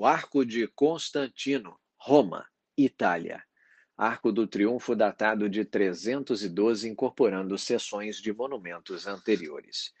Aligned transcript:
O 0.00 0.06
Arco 0.06 0.46
de 0.46 0.66
Constantino, 0.66 1.78
Roma, 1.98 2.46
Itália. 2.74 3.44
Arco 3.98 4.32
do 4.32 4.46
Triunfo 4.46 4.96
datado 4.96 5.46
de 5.46 5.62
312, 5.62 6.88
incorporando 6.88 7.58
seções 7.58 8.16
de 8.16 8.32
monumentos 8.32 9.06
anteriores. 9.06 9.92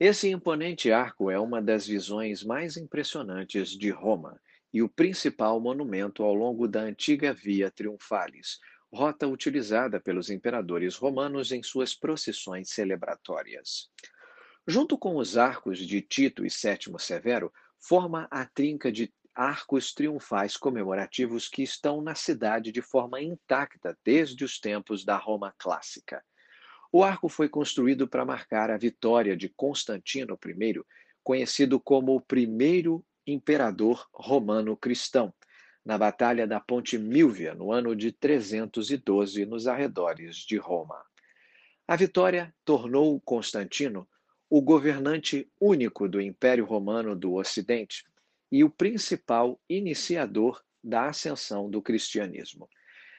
Esse 0.00 0.30
imponente 0.30 0.90
arco 0.90 1.30
é 1.30 1.38
uma 1.38 1.60
das 1.60 1.86
visões 1.86 2.42
mais 2.42 2.78
impressionantes 2.78 3.68
de 3.72 3.90
Roma 3.90 4.40
e 4.72 4.80
o 4.80 4.88
principal 4.88 5.60
monumento 5.60 6.22
ao 6.22 6.32
longo 6.32 6.66
da 6.66 6.80
antiga 6.80 7.34
Via 7.34 7.70
Triunfalis, 7.70 8.58
rota 8.90 9.28
utilizada 9.28 10.00
pelos 10.00 10.30
imperadores 10.30 10.96
romanos 10.96 11.52
em 11.52 11.62
suas 11.62 11.94
procissões 11.94 12.70
celebratórias. 12.70 13.90
Junto 14.66 14.96
com 14.96 15.16
os 15.16 15.36
arcos 15.36 15.78
de 15.78 16.00
Tito 16.00 16.42
e 16.42 16.48
Sétimo 16.48 16.98
Severo, 16.98 17.52
forma 17.78 18.26
a 18.30 18.46
trinca 18.46 18.90
de 18.90 19.12
arcos 19.34 19.94
triunfais 19.94 20.56
comemorativos 20.56 21.48
que 21.48 21.62
estão 21.62 22.02
na 22.02 22.14
cidade 22.14 22.70
de 22.70 22.82
forma 22.82 23.20
intacta 23.20 23.96
desde 24.04 24.44
os 24.44 24.58
tempos 24.58 25.04
da 25.04 25.16
Roma 25.16 25.54
clássica. 25.58 26.22
O 26.90 27.02
arco 27.02 27.28
foi 27.28 27.48
construído 27.48 28.06
para 28.06 28.24
marcar 28.24 28.70
a 28.70 28.76
vitória 28.76 29.36
de 29.36 29.48
Constantino 29.48 30.38
I, 30.44 30.80
conhecido 31.22 31.80
como 31.80 32.14
o 32.14 32.20
primeiro 32.20 33.04
imperador 33.26 34.06
romano 34.12 34.76
cristão, 34.76 35.32
na 35.84 35.98
Batalha 35.98 36.46
da 36.46 36.60
Ponte 36.60 36.96
Milvia, 36.98 37.54
no 37.54 37.72
ano 37.72 37.96
de 37.96 38.12
312, 38.12 39.46
nos 39.46 39.66
arredores 39.66 40.36
de 40.36 40.56
Roma. 40.56 41.02
A 41.88 41.96
vitória 41.96 42.54
tornou 42.64 43.20
Constantino 43.20 44.08
o 44.48 44.60
governante 44.60 45.50
único 45.58 46.06
do 46.08 46.20
Império 46.20 46.64
Romano 46.64 47.16
do 47.16 47.34
Ocidente 47.34 48.04
e 48.52 48.62
o 48.62 48.68
principal 48.68 49.58
iniciador 49.66 50.62
da 50.84 51.08
ascensão 51.08 51.70
do 51.70 51.80
cristianismo. 51.80 52.68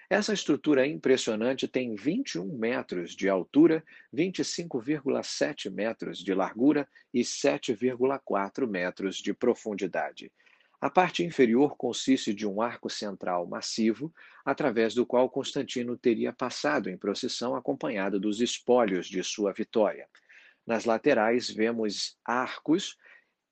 Essa 0.07 0.31
estrutura 0.31 0.85
impressionante 0.85 1.67
tem 1.67 1.95
21 1.95 2.55
metros 2.55 3.15
de 3.15 3.27
altura, 3.27 3.83
25,7 4.13 5.71
metros 5.71 6.19
de 6.19 6.35
largura 6.35 6.87
e 7.11 7.21
7,4 7.21 8.67
metros 8.67 9.17
de 9.17 9.33
profundidade. 9.33 10.31
A 10.79 10.89
parte 10.89 11.23
inferior 11.23 11.75
consiste 11.77 12.31
de 12.31 12.45
um 12.45 12.61
arco 12.61 12.89
central 12.89 13.47
massivo, 13.47 14.13
através 14.45 14.93
do 14.93 15.05
qual 15.05 15.29
Constantino 15.29 15.97
teria 15.97 16.31
passado 16.31 16.89
em 16.89 16.97
procissão 16.97 17.55
acompanhado 17.55 18.19
dos 18.19 18.39
espólios 18.39 19.07
de 19.07 19.23
sua 19.23 19.51
vitória. 19.51 20.07
Nas 20.67 20.85
laterais 20.85 21.49
vemos 21.49 22.17
arcos 22.23 22.97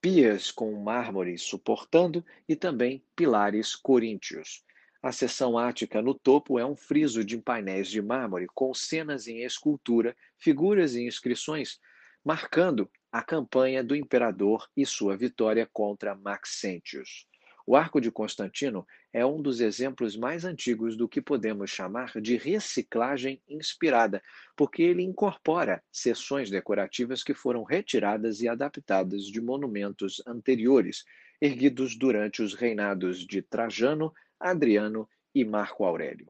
pias 0.02 0.50
com 0.50 0.72
mármore 0.82 1.38
suportando 1.38 2.26
e 2.48 2.56
também 2.56 3.04
pilares 3.14 3.76
coríntios. 3.76 4.64
A 5.00 5.12
seção 5.12 5.56
ática 5.56 6.02
no 6.02 6.12
topo 6.12 6.58
é 6.58 6.66
um 6.66 6.74
friso 6.74 7.24
de 7.24 7.38
painéis 7.38 7.88
de 7.88 8.02
mármore 8.02 8.48
com 8.52 8.74
cenas 8.74 9.28
em 9.28 9.44
escultura, 9.44 10.16
figuras 10.36 10.96
e 10.96 11.06
inscrições, 11.06 11.78
marcando 12.24 12.90
a 13.12 13.22
campanha 13.22 13.82
do 13.84 13.94
imperador 13.94 14.68
e 14.76 14.84
sua 14.84 15.16
vitória 15.16 15.68
contra 15.72 16.16
Maxentius. 16.16 17.24
O 17.66 17.76
Arco 17.76 18.00
de 18.00 18.10
Constantino 18.10 18.86
é 19.12 19.24
um 19.24 19.40
dos 19.40 19.60
exemplos 19.60 20.16
mais 20.16 20.44
antigos 20.44 20.96
do 20.96 21.08
que 21.08 21.20
podemos 21.20 21.70
chamar 21.70 22.20
de 22.20 22.36
reciclagem 22.36 23.40
inspirada, 23.48 24.22
porque 24.56 24.82
ele 24.82 25.02
incorpora 25.02 25.82
seções 25.92 26.50
decorativas 26.50 27.22
que 27.22 27.34
foram 27.34 27.62
retiradas 27.62 28.40
e 28.40 28.48
adaptadas 28.48 29.26
de 29.26 29.40
monumentos 29.40 30.20
anteriores, 30.26 31.04
erguidos 31.40 31.96
durante 31.96 32.42
os 32.42 32.54
reinados 32.54 33.24
de 33.26 33.42
Trajano, 33.42 34.12
Adriano 34.40 35.08
e 35.34 35.44
Marco 35.44 35.84
Aurélio. 35.84 36.28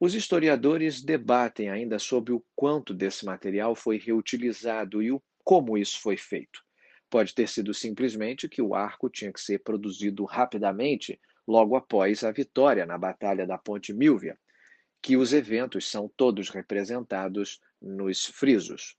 Os 0.00 0.14
historiadores 0.14 1.02
debatem 1.02 1.70
ainda 1.70 1.98
sobre 1.98 2.32
o 2.32 2.44
quanto 2.54 2.94
desse 2.94 3.24
material 3.24 3.74
foi 3.74 3.98
reutilizado 3.98 5.02
e 5.02 5.10
o, 5.10 5.22
como 5.42 5.76
isso 5.76 6.00
foi 6.00 6.16
feito. 6.16 6.67
Pode 7.10 7.34
ter 7.34 7.48
sido 7.48 7.72
simplesmente 7.72 8.48
que 8.48 8.60
o 8.60 8.74
arco 8.74 9.08
tinha 9.08 9.32
que 9.32 9.40
ser 9.40 9.60
produzido 9.60 10.24
rapidamente 10.24 11.18
logo 11.46 11.74
após 11.74 12.22
a 12.22 12.30
vitória 12.30 12.84
na 12.84 12.98
Batalha 12.98 13.46
da 13.46 13.56
Ponte 13.56 13.94
Milvia, 13.94 14.38
que 15.00 15.16
os 15.16 15.32
eventos 15.32 15.88
são 15.88 16.10
todos 16.14 16.50
representados 16.50 17.60
nos 17.80 18.26
frisos. 18.26 18.96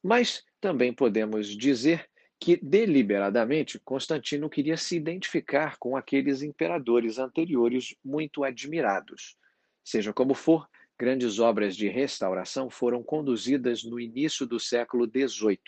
Mas 0.00 0.44
também 0.60 0.92
podemos 0.92 1.48
dizer 1.48 2.08
que 2.38 2.56
deliberadamente 2.56 3.78
Constantino 3.80 4.48
queria 4.48 4.76
se 4.76 4.96
identificar 4.96 5.76
com 5.78 5.96
aqueles 5.96 6.42
imperadores 6.42 7.18
anteriores 7.18 7.94
muito 8.04 8.44
admirados. 8.44 9.36
Seja 9.84 10.12
como 10.12 10.32
for, 10.32 10.68
grandes 10.96 11.38
obras 11.38 11.76
de 11.76 11.88
restauração 11.88 12.70
foram 12.70 13.02
conduzidas 13.02 13.82
no 13.82 13.98
início 13.98 14.46
do 14.46 14.60
século 14.60 15.06
XVIII 15.06 15.60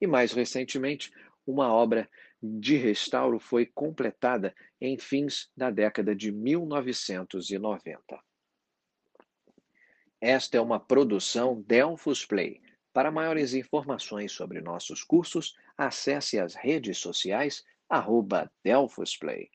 e, 0.00 0.06
mais 0.06 0.32
recentemente, 0.32 1.12
uma 1.46 1.72
obra 1.72 2.08
de 2.42 2.76
restauro 2.76 3.38
foi 3.38 3.66
completada 3.66 4.54
em 4.80 4.98
fins 4.98 5.50
da 5.56 5.70
década 5.70 6.14
de 6.14 6.30
1990. 6.30 8.22
Esta 10.20 10.56
é 10.56 10.60
uma 10.60 10.80
produção 10.80 11.60
Delphos 11.62 12.24
Play. 12.24 12.62
Para 12.92 13.10
maiores 13.10 13.54
informações 13.54 14.32
sobre 14.32 14.60
nossos 14.60 15.02
cursos, 15.02 15.54
acesse 15.76 16.38
as 16.38 16.54
redes 16.54 16.98
sociais 16.98 17.64
arroba 17.88 18.50
Play. 19.20 19.50